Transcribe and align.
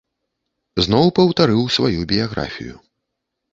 Зноў 0.85 1.11
паўтарыў 1.19 1.61
сваю 1.77 1.99
біяграфію. 2.15 2.75